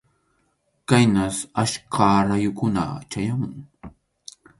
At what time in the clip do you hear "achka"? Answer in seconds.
1.63-2.07